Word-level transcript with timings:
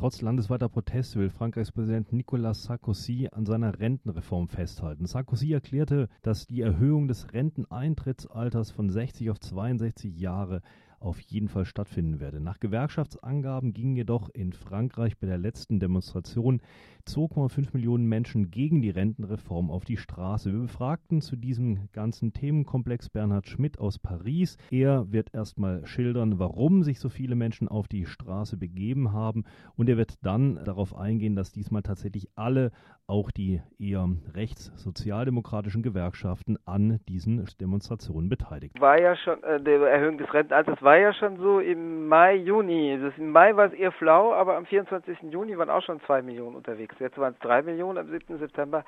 Trotz 0.00 0.22
landesweiter 0.22 0.70
Proteste 0.70 1.20
will 1.20 1.28
Frankreichs 1.28 1.72
Präsident 1.72 2.10
Nicolas 2.10 2.62
Sarkozy 2.62 3.28
an 3.32 3.44
seiner 3.44 3.78
Rentenreform 3.78 4.48
festhalten. 4.48 5.04
Sarkozy 5.04 5.52
erklärte, 5.52 6.08
dass 6.22 6.46
die 6.46 6.62
Erhöhung 6.62 7.06
des 7.06 7.34
Renteneintrittsalters 7.34 8.70
von 8.70 8.88
60 8.88 9.28
auf 9.28 9.38
62 9.40 10.18
Jahre 10.18 10.62
auf 11.00 11.20
jeden 11.20 11.48
Fall 11.48 11.64
stattfinden 11.64 12.20
werde. 12.20 12.40
Nach 12.40 12.60
Gewerkschaftsangaben 12.60 13.72
gingen 13.72 13.96
jedoch 13.96 14.28
in 14.32 14.52
Frankreich 14.52 15.18
bei 15.18 15.26
der 15.26 15.38
letzten 15.38 15.80
Demonstration 15.80 16.60
2,5 17.08 17.70
Millionen 17.72 18.06
Menschen 18.06 18.50
gegen 18.50 18.82
die 18.82 18.90
Rentenreform 18.90 19.70
auf 19.70 19.84
die 19.84 19.96
Straße. 19.96 20.52
Wir 20.52 20.60
befragten 20.60 21.22
zu 21.22 21.36
diesem 21.36 21.88
ganzen 21.92 22.32
Themenkomplex 22.32 23.08
Bernhard 23.08 23.48
Schmidt 23.48 23.78
aus 23.78 23.98
Paris. 23.98 24.58
Er 24.70 25.10
wird 25.10 25.34
erstmal 25.34 25.86
schildern, 25.86 26.38
warum 26.38 26.82
sich 26.82 27.00
so 27.00 27.08
viele 27.08 27.34
Menschen 27.34 27.68
auf 27.68 27.88
die 27.88 28.06
Straße 28.06 28.56
begeben 28.56 29.12
haben 29.12 29.44
und 29.76 29.88
er 29.88 29.96
wird 29.96 30.14
dann 30.22 30.62
darauf 30.64 30.94
eingehen, 30.94 31.34
dass 31.34 31.52
diesmal 31.52 31.82
tatsächlich 31.82 32.28
alle, 32.34 32.70
auch 33.06 33.30
die 33.30 33.60
eher 33.78 34.08
rechtssozialdemokratischen 34.34 35.82
Gewerkschaften 35.82 36.58
an 36.64 37.00
diesen 37.08 37.44
Demonstrationen 37.60 38.28
beteiligt. 38.28 38.80
War 38.80 39.00
ja 39.00 39.16
schon 39.16 39.42
äh, 39.42 39.60
die 39.60 39.70
Erhöhung 39.70 40.18
des 40.18 40.32
Rentenalters 40.32 40.80
war 40.90 40.96
ja 40.96 41.12
schon 41.12 41.36
so 41.36 41.60
im 41.60 42.08
Mai, 42.08 42.34
Juni. 42.34 42.98
Das, 43.00 43.16
Im 43.16 43.30
Mai 43.30 43.54
war 43.54 43.66
es 43.66 43.72
eher 43.74 43.92
flau, 43.92 44.34
aber 44.34 44.56
am 44.56 44.66
24. 44.66 45.18
Juni 45.30 45.56
waren 45.56 45.70
auch 45.70 45.84
schon 45.84 46.00
zwei 46.00 46.20
Millionen 46.20 46.56
unterwegs. 46.56 46.96
Jetzt 46.98 47.16
waren 47.16 47.32
es 47.32 47.38
drei 47.38 47.62
Millionen 47.62 47.96
am 47.96 48.08
7. 48.08 48.38
September. 48.38 48.84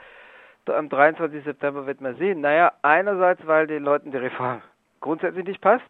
Am 0.67 0.89
23. 0.89 1.45
September 1.45 1.87
wird 1.87 2.01
man 2.01 2.17
sehen. 2.17 2.41
Naja, 2.41 2.73
einerseits, 2.83 3.47
weil 3.47 3.69
den 3.69 3.85
Leuten 3.85 4.11
die 4.11 4.17
Reform 4.17 4.63
grundsätzlich 5.01 5.47
nicht 5.47 5.61
passt. 5.61 5.87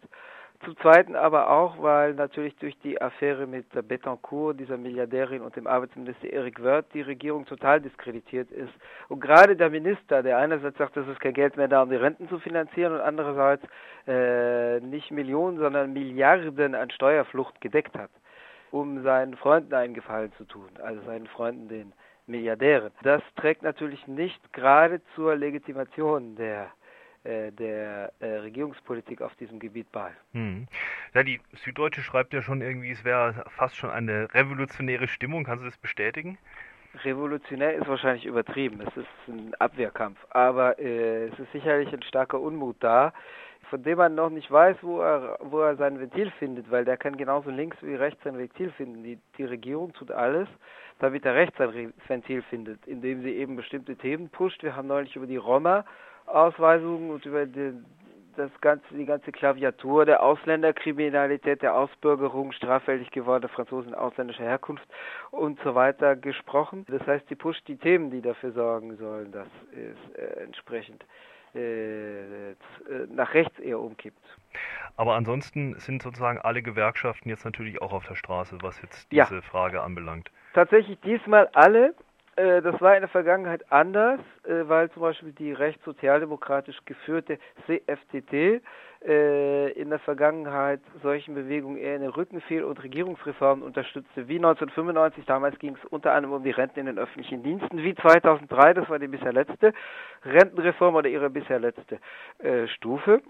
Zum 0.64 0.76
Zweiten 0.76 1.16
aber 1.16 1.50
auch, 1.50 1.82
weil 1.82 2.14
natürlich 2.14 2.54
durch 2.56 2.78
die 2.84 3.00
Affäre 3.02 3.48
mit 3.48 3.66
Betancourt, 3.88 4.60
dieser 4.60 4.76
Milliardärin 4.76 5.42
und 5.42 5.56
dem 5.56 5.66
Arbeitsminister 5.66 6.32
Eric 6.32 6.62
Wirth, 6.62 6.86
die 6.94 7.00
Regierung 7.00 7.46
total 7.46 7.80
diskreditiert 7.80 8.48
ist. 8.52 8.72
Und 9.08 9.20
gerade 9.20 9.56
der 9.56 9.70
Minister, 9.70 10.22
der 10.22 10.38
einerseits 10.38 10.78
sagt, 10.78 10.96
es 10.96 11.08
ist 11.08 11.20
kein 11.20 11.34
Geld 11.34 11.56
mehr 11.56 11.66
da, 11.66 11.82
um 11.82 11.90
die 11.90 11.96
Renten 11.96 12.28
zu 12.28 12.38
finanzieren 12.38 12.92
und 12.92 13.00
andererseits 13.00 13.64
äh, 14.06 14.78
nicht 14.78 15.10
Millionen, 15.10 15.58
sondern 15.58 15.92
Milliarden 15.92 16.76
an 16.76 16.90
Steuerflucht 16.90 17.60
gedeckt 17.60 17.98
hat, 17.98 18.10
um 18.70 19.02
seinen 19.02 19.36
Freunden 19.36 19.74
einen 19.74 19.94
Gefallen 19.94 20.32
zu 20.38 20.44
tun, 20.44 20.68
also 20.80 21.02
seinen 21.02 21.26
Freunden, 21.26 21.68
den 21.68 21.92
Milliardären. 22.26 22.92
Das 23.02 23.22
trägt 23.34 23.62
natürlich 23.62 24.06
nicht 24.06 24.52
gerade 24.52 25.00
zur 25.16 25.34
Legitimation 25.34 26.36
der 26.36 26.70
der 27.24 28.12
äh, 28.20 28.26
Regierungspolitik 28.26 29.22
auf 29.22 29.34
diesem 29.36 29.58
Gebiet 29.58 29.90
bei. 29.92 30.10
Hm. 30.32 30.66
Ja, 31.14 31.22
die 31.22 31.40
Süddeutsche 31.54 32.02
schreibt 32.02 32.32
ja 32.32 32.42
schon 32.42 32.60
irgendwie, 32.60 32.90
es 32.90 33.04
wäre 33.04 33.44
fast 33.50 33.76
schon 33.76 33.90
eine 33.90 34.32
revolutionäre 34.34 35.08
Stimmung. 35.08 35.44
Kannst 35.44 35.62
du 35.64 35.68
das 35.68 35.78
bestätigen? 35.78 36.38
Revolutionär 37.04 37.74
ist 37.74 37.88
wahrscheinlich 37.88 38.26
übertrieben. 38.26 38.80
Es 38.80 38.96
ist 38.96 39.08
ein 39.28 39.54
Abwehrkampf. 39.58 40.18
Aber 40.30 40.78
äh, 40.78 41.28
es 41.28 41.38
ist 41.38 41.52
sicherlich 41.52 41.92
ein 41.92 42.02
starker 42.02 42.40
Unmut 42.40 42.76
da, 42.80 43.12
von 43.70 43.82
dem 43.82 43.98
man 43.98 44.14
noch 44.14 44.28
nicht 44.28 44.50
weiß, 44.50 44.76
wo 44.82 45.00
er, 45.00 45.38
wo 45.40 45.60
er 45.60 45.76
sein 45.76 45.98
Ventil 45.98 46.30
findet, 46.38 46.70
weil 46.70 46.84
der 46.84 46.98
kann 46.98 47.16
genauso 47.16 47.50
links 47.50 47.76
wie 47.80 47.94
rechts 47.94 48.22
sein 48.24 48.36
Ventil 48.36 48.70
finden. 48.72 49.02
Die, 49.02 49.18
die 49.38 49.44
Regierung 49.44 49.94
tut 49.94 50.10
alles, 50.10 50.48
damit 51.02 51.26
er 51.26 51.34
rechts 51.34 51.58
sein 51.58 51.92
Ventil 52.06 52.42
findet, 52.42 52.86
indem 52.86 53.22
sie 53.22 53.34
eben 53.34 53.56
bestimmte 53.56 53.96
Themen 53.96 54.28
pusht. 54.28 54.62
Wir 54.62 54.76
haben 54.76 54.86
neulich 54.86 55.16
über 55.16 55.26
die 55.26 55.36
Roma 55.36 55.84
Ausweisungen 56.26 57.10
und 57.10 57.26
über 57.26 57.44
die, 57.44 57.72
das 58.36 58.52
ganze, 58.60 58.84
die 58.94 59.04
ganze 59.04 59.32
Klaviatur 59.32 60.06
der 60.06 60.22
Ausländerkriminalität, 60.22 61.60
der 61.60 61.74
Ausbürgerung, 61.74 62.52
straffällig 62.52 63.10
gewordene 63.10 63.48
Franzosen 63.48 63.96
ausländischer 63.96 64.44
Herkunft 64.44 64.86
und 65.32 65.58
so 65.64 65.74
weiter 65.74 66.14
gesprochen. 66.14 66.86
Das 66.88 67.04
heißt, 67.04 67.28
sie 67.28 67.34
pusht 67.34 67.66
die 67.66 67.76
Themen, 67.76 68.12
die 68.12 68.22
dafür 68.22 68.52
sorgen 68.52 68.96
sollen, 68.96 69.32
dass 69.32 69.48
es 69.72 70.14
äh, 70.14 70.44
entsprechend 70.44 71.04
nach 71.54 73.34
rechts 73.34 73.58
eher 73.58 73.78
umkippt. 73.78 74.24
Aber 74.96 75.14
ansonsten 75.14 75.78
sind 75.78 76.02
sozusagen 76.02 76.38
alle 76.38 76.62
Gewerkschaften 76.62 77.28
jetzt 77.28 77.44
natürlich 77.44 77.80
auch 77.80 77.92
auf 77.92 78.06
der 78.06 78.14
Straße, 78.14 78.58
was 78.62 78.80
jetzt 78.82 79.10
diese 79.10 79.34
ja. 79.36 79.40
Frage 79.42 79.82
anbelangt. 79.82 80.30
Tatsächlich 80.54 80.98
diesmal 81.00 81.48
alle. 81.54 81.94
Äh, 82.36 82.62
das 82.62 82.80
war 82.80 82.94
in 82.94 83.02
der 83.02 83.08
Vergangenheit 83.08 83.70
anders, 83.70 84.20
äh, 84.44 84.66
weil 84.66 84.90
zum 84.92 85.02
Beispiel 85.02 85.32
die 85.32 85.52
rechtssozialdemokratisch 85.52 86.78
geführte 86.86 87.38
CFTT 87.66 88.62
äh, 89.04 89.72
in 89.72 89.90
der 89.90 89.98
Vergangenheit 89.98 90.80
solchen 91.02 91.34
Bewegungen 91.34 91.76
eher 91.76 91.96
in 91.96 92.02
den 92.02 92.10
Rücken 92.10 92.40
fiel 92.42 92.64
und 92.64 92.82
Regierungsreformen 92.82 93.62
unterstützte, 93.62 94.28
wie 94.28 94.36
1995. 94.36 95.26
Damals 95.26 95.58
ging 95.58 95.76
es 95.76 95.84
unter 95.90 96.12
anderem 96.12 96.36
um 96.36 96.42
die 96.42 96.52
Renten 96.52 96.80
in 96.80 96.86
den 96.86 96.98
öffentlichen 96.98 97.42
Diensten, 97.42 97.78
wie 97.82 97.94
2003, 97.94 98.74
das 98.74 98.88
war 98.88 98.98
die 98.98 99.08
bisher 99.08 99.32
letzte 99.32 99.74
Rentenreform 100.24 100.94
oder 100.94 101.08
ihre 101.08 101.28
bisher 101.28 101.58
letzte 101.58 101.98
Stufe. 102.74 103.20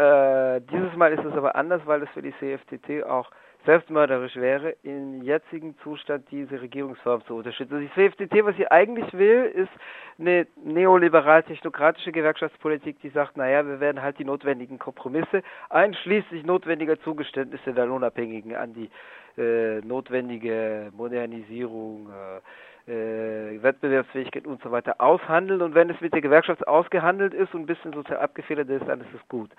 Dieses 0.00 0.96
Mal 0.96 1.12
ist 1.12 1.24
es 1.24 1.34
aber 1.34 1.56
anders, 1.56 1.82
weil 1.84 2.02
es 2.02 2.10
für 2.10 2.22
die 2.22 2.32
CFTT 2.38 3.04
auch 3.04 3.30
selbstmörderisch 3.66 4.36
wäre, 4.36 4.76
im 4.82 5.22
jetzigen 5.22 5.76
Zustand 5.82 6.30
diese 6.30 6.60
Regierungsform 6.60 7.24
zu 7.26 7.34
unterstützen. 7.34 7.74
Also 7.74 7.86
die 7.86 7.94
CFDT, 7.94 8.44
was 8.44 8.56
sie 8.56 8.70
eigentlich 8.70 9.12
will, 9.12 9.44
ist 9.44 9.70
eine 10.18 10.46
neoliberal-technokratische 10.64 12.12
Gewerkschaftspolitik, 12.12 13.00
die 13.00 13.10
sagt, 13.10 13.36
naja, 13.36 13.66
wir 13.66 13.80
werden 13.80 14.00
halt 14.00 14.18
die 14.18 14.24
notwendigen 14.24 14.78
Kompromisse, 14.78 15.42
einschließlich 15.70 16.44
notwendiger 16.46 16.98
Zugeständnisse 17.00 17.72
der 17.72 17.86
Lohnabhängigen 17.86 18.54
an 18.54 18.74
die 18.74 18.90
äh, 19.38 19.80
notwendige 19.80 20.90
Modernisierung, 20.96 22.08
äh, 22.10 22.40
äh, 22.88 23.62
Wettbewerbsfähigkeit 23.62 24.46
und 24.46 24.62
so 24.62 24.70
weiter 24.70 24.96
aushandeln. 24.98 25.60
Und 25.62 25.74
wenn 25.74 25.90
es 25.90 26.00
mit 26.00 26.14
der 26.14 26.22
Gewerkschaft 26.22 26.66
ausgehandelt 26.66 27.34
ist 27.34 27.54
und 27.54 27.62
ein 27.62 27.66
bisschen 27.66 27.92
sozial 27.92 28.18
abgefedert 28.18 28.68
ist, 28.70 28.88
dann 28.88 29.00
ist 29.00 29.12
es 29.14 29.28
gut. 29.28 29.50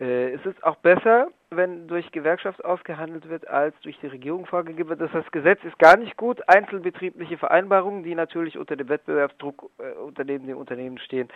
Äh, 0.00 0.32
es 0.32 0.46
ist 0.46 0.62
auch 0.62 0.76
besser, 0.76 1.28
wenn 1.50 1.88
durch 1.88 2.10
Gewerkschaft 2.12 2.64
ausgehandelt 2.64 3.28
wird, 3.28 3.48
als 3.48 3.74
durch 3.80 3.98
die 4.00 4.06
Regierung 4.06 4.46
vorgegeben 4.46 4.88
wird. 4.88 5.00
Das, 5.00 5.12
heißt, 5.12 5.32
Gesetz 5.32 5.62
ist 5.64 5.78
gar 5.78 5.96
nicht 5.96 6.16
gut. 6.16 6.40
Einzelbetriebliche 6.48 7.38
Vereinbarungen, 7.38 8.04
die 8.04 8.14
natürlich 8.14 8.56
unter 8.56 8.76
dem 8.76 8.88
Wettbewerbsdruck 8.88 9.70
äh, 9.78 9.98
unter 9.98 10.24
dem 10.24 10.46
die 10.46 10.54
Unternehmen 10.54 10.98
stehen, 10.98 11.28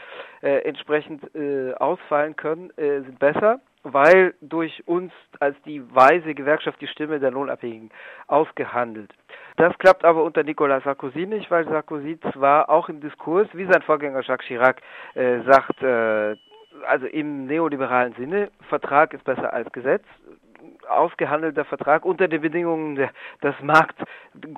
äh, 0.43 0.59
entsprechend 0.59 1.35
äh, 1.35 1.75
ausfallen 1.75 2.37
können, 2.37 2.71
äh, 2.77 3.01
sind 3.01 3.19
besser 3.19 3.61
weil 3.83 4.35
durch 4.41 4.87
uns 4.87 5.13
als 5.39 5.57
die 5.63 5.83
weise 5.95 6.35
Gewerkschaft 6.35 6.81
die 6.81 6.87
Stimme 6.87 7.19
der 7.19 7.31
Lohnabhängigen 7.31 7.91
ausgehandelt. 8.27 9.13
Das 9.57 9.77
klappt 9.79 10.05
aber 10.05 10.23
unter 10.23 10.43
Nicolas 10.43 10.85
Sarkozy 10.85 11.27
nicht, 11.27 11.51
weil 11.51 11.67
Sarkozy 11.67 12.19
zwar 12.33 12.69
auch 12.69 12.89
im 12.89 13.01
Diskurs, 13.01 13.49
wie 13.53 13.67
sein 13.67 13.83
Vorgänger 13.83 14.23
Jacques 14.23 14.47
Chirac, 14.47 14.81
äh, 15.15 15.41
sagt, 15.43 15.83
äh, 15.83 16.37
also 16.87 17.07
im 17.07 17.47
neoliberalen 17.47 18.15
Sinne, 18.15 18.51
Vertrag 18.69 19.13
ist 19.13 19.25
besser 19.25 19.53
als 19.53 19.71
Gesetz, 19.73 20.05
ausgehandelter 20.91 21.65
Vertrag 21.65 22.05
unter 22.05 22.29
den 22.29 22.41
Bedingungen 22.41 22.97
des 22.97 23.55
Markt 23.63 24.03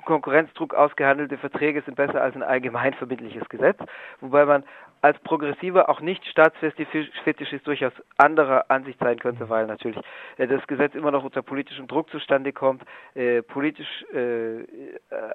Konkurrenzdruck 0.05 0.73
ausgehandelte 0.73 1.37
Verträge 1.37 1.81
sind 1.81 1.95
besser 1.95 2.21
als 2.21 2.35
ein 2.35 2.43
allgemein 2.43 2.93
verbindliches 2.93 3.47
Gesetz, 3.49 3.79
wobei 4.21 4.45
man 4.45 4.63
als 5.01 5.19
Progressiver 5.19 5.89
auch 5.89 5.99
nicht 5.99 6.25
Staatsfetischist 6.25 7.67
durchaus 7.67 7.91
anderer 8.17 8.65
Ansicht 8.69 8.99
sein 8.99 9.19
könnte, 9.19 9.49
weil 9.49 9.67
natürlich 9.67 9.97
äh, 10.37 10.47
das 10.47 10.65
Gesetz 10.67 10.95
immer 10.95 11.11
noch 11.11 11.25
unter 11.25 11.41
politischem 11.41 11.87
Druck 11.87 12.09
zustande 12.09 12.53
kommt, 12.53 12.83
äh, 13.13 13.41
politisch 13.41 14.05
äh, 14.13 14.61
äh 14.61 14.65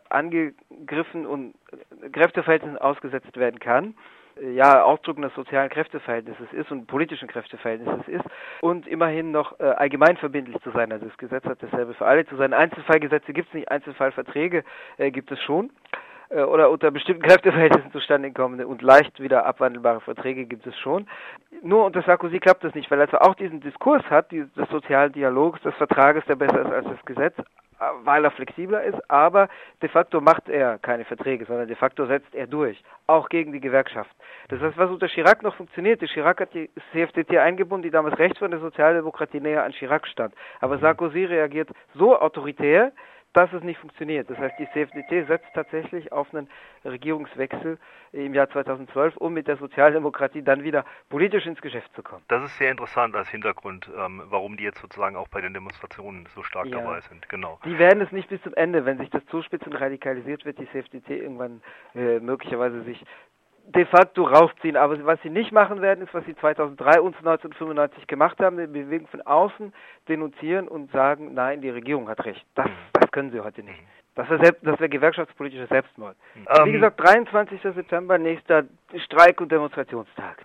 angegriffen 0.09 1.26
und 1.26 1.54
Kräfteverhältnissen 2.12 2.78
ausgesetzt 2.78 3.36
werden 3.36 3.60
kann 3.60 3.94
ja 4.41 4.82
Ausdruck 4.82 5.16
eines 5.19 5.34
sozialen 5.34 5.71
Kräfteverhältnisses 5.71 6.53
ist 6.53 6.71
und 6.71 6.87
politischen 6.87 7.28
Kräfteverhältnisses 7.28 8.09
ist 8.09 8.25
und 8.60 8.87
immerhin 8.87 9.31
noch 9.31 9.59
äh, 9.60 9.65
allgemein 9.65 10.16
verbindlich 10.16 10.60
zu 10.62 10.71
sein. 10.71 10.93
Also 10.93 11.06
das 11.06 11.16
Gesetz 11.19 11.44
hat 11.44 11.62
dasselbe 11.62 11.94
für 11.94 12.06
alle 12.06 12.26
zu 12.26 12.37
sein. 12.37 12.53
Einzelfallgesetze 12.53 13.32
gibt 13.32 13.48
es 13.48 13.54
nicht, 13.54 13.71
Einzelfallverträge 13.71 14.65
äh, 14.97 15.10
gibt 15.10 15.31
es 15.32 15.41
schon 15.43 15.71
äh, 16.30 16.42
oder 16.42 16.71
unter 16.71 16.91
bestimmten 16.91 17.22
Kräfteverhältnissen 17.22 17.92
zustande 17.92 18.33
kommende 18.33 18.66
und 18.66 18.83
leicht 18.83 19.21
wieder 19.21 19.47
abwandelbare 19.47 20.01
Verträge 20.01 20.47
gibt 20.47 20.66
es 20.66 20.77
schon. 20.78 21.07
Nur 21.62 21.84
unter 21.84 22.03
Sarkozy 22.03 22.39
klappt 22.39 22.65
das 22.65 22.74
nicht, 22.74 22.91
weil 22.91 23.01
er 23.01 23.09
zwar 23.09 23.28
auch 23.28 23.34
diesen 23.34 23.60
Diskurs 23.60 24.04
hat, 24.10 24.30
des 24.33 24.48
sozialen 24.71 25.12
Dialogs, 25.12 25.60
des 25.62 25.74
Vertrages, 25.74 26.24
der 26.27 26.36
besser 26.36 26.60
ist 26.60 26.72
als 26.72 26.86
das 26.86 27.04
Gesetz, 27.04 27.36
weil 28.03 28.25
er 28.25 28.30
flexibler 28.30 28.83
ist, 28.83 28.98
aber 29.10 29.48
de 29.83 29.89
facto 29.89 30.21
macht 30.21 30.48
er 30.48 30.78
keine 30.78 31.04
Verträge, 31.04 31.45
sondern 31.45 31.69
de 31.69 31.77
facto 31.77 32.07
setzt 32.07 32.34
er 32.34 32.47
durch, 32.47 32.83
auch 33.07 33.28
gegen 33.28 33.53
die 33.53 33.60
Gewerkschaft. 33.60 34.10
Das 34.48 34.60
heißt, 34.60 34.77
was 34.77 34.91
unter 34.91 35.09
Chirac 35.09 35.42
noch 35.42 35.54
funktionierte, 35.54 36.07
Chirac 36.07 36.41
hat 36.41 36.54
die 36.54 36.71
CFDT 36.92 37.39
eingebunden, 37.39 37.83
die 37.83 37.91
damals 37.91 38.19
rechts 38.19 38.39
von 38.39 38.51
der 38.51 38.60
Sozialdemokratie 38.60 39.41
näher 39.41 39.65
an 39.65 39.72
Chirac 39.72 40.07
stand. 40.07 40.34
Aber 40.60 40.78
Sarkozy 40.78 41.25
reagiert 41.25 41.71
so 41.95 42.19
autoritär, 42.19 42.92
dass 43.33 43.53
es 43.53 43.63
nicht 43.63 43.78
funktioniert. 43.78 44.28
Das 44.30 44.39
heißt, 44.39 44.54
die 44.59 44.66
CFDT 44.72 45.27
setzt 45.27 45.47
tatsächlich 45.54 46.13
auf 46.13 46.33
einen 46.34 46.48
Regierungswechsel 46.84 47.78
im 48.13 48.34
Jahr 48.34 48.48
2012, 48.51 49.16
um 49.16 49.34
mit 49.34 49.48
der 49.48 49.57
Sozialdemokratie 49.57 50.42
dann 50.42 50.63
wieder 50.63 50.84
politisch 51.09 51.47
ins 51.47 51.60
Geschäft 51.60 51.92
zu 51.95 52.03
kommen. 52.03 52.25
Das 52.28 52.42
ist 52.45 52.57
sehr 52.59 52.71
interessant 52.71 53.15
als 53.15 53.28
Hintergrund, 53.28 53.91
ähm, 53.97 54.22
warum 54.28 54.57
die 54.57 54.65
jetzt 54.65 54.80
sozusagen 54.80 55.16
auch 55.16 55.28
bei 55.28 55.41
den 55.41 55.54
Demonstrationen 55.54 56.27
so 56.34 56.42
stark 56.42 56.66
ja. 56.66 56.78
dabei 56.78 57.01
sind. 57.03 57.28
Genau. 57.28 57.59
Die 57.65 57.78
werden 57.78 58.01
es 58.01 58.10
nicht 58.13 58.28
bis 58.28 58.41
zum 58.42 58.54
Ende, 58.54 58.84
wenn 58.84 58.98
sich 58.98 59.10
das 59.10 59.25
zuspitzt 59.27 59.66
und 59.66 59.74
radikalisiert 59.74 60.45
wird, 60.45 60.59
die 60.59 60.69
CFDT 60.71 61.10
irgendwann 61.10 61.63
äh, 61.95 62.21
möglicherweise 62.21 62.83
sich 62.83 63.04
de 63.74 63.84
facto 63.84 64.24
rausziehen. 64.24 64.77
Aber 64.77 65.04
was 65.04 65.21
sie 65.22 65.31
nicht 65.31 65.53
machen 65.53 65.81
werden, 65.81 66.04
ist, 66.04 66.15
was 66.15 66.24
sie 66.24 66.34
2003 66.36 67.01
und 67.01 67.16
1995 67.16 68.07
gemacht 68.07 68.39
haben, 68.41 68.57
die 68.57 68.66
Bewegung 68.66 69.09
von 69.09 69.22
außen 69.22 69.72
denunzieren 70.09 70.69
und 70.69 70.91
sagen, 70.92 71.34
nein, 71.34 71.60
die 71.60 71.71
Regierung 71.71 72.09
hat 72.09 72.24
recht. 72.24 72.45
Das, 72.54 72.66
mhm. 72.66 72.72
das 72.95 72.97
können 73.18 73.32
sie 73.32 73.41
heute 73.41 73.65
nicht. 73.65 73.80
Das 74.15 74.30
wäre 74.30 74.54
wär 74.62 74.88
gewerkschaftspolitischer 74.88 75.66
Selbstmord. 75.66 76.16
Mhm. 76.36 76.66
Wie 76.66 76.72
gesagt, 76.72 77.00
23. 77.00 77.60
September, 77.60 78.16
nächster 78.16 78.62
Streik- 79.06 79.41
und 79.41 79.50
Demonstrationstag. 79.50 80.44